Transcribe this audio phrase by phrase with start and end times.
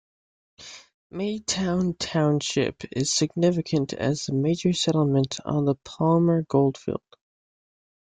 [1.13, 7.03] Maytown Township is significant as the major settlement on the Palmer goldfield.